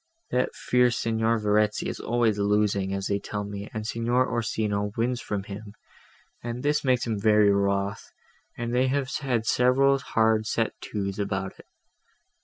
[0.31, 5.21] That fierce Signor Verezzi is always losing, as they tell me, and Signor Orsino wins
[5.21, 5.75] from him,
[6.43, 8.11] and this makes him very wroth,
[8.57, 11.67] and they have had several hard set to's about it.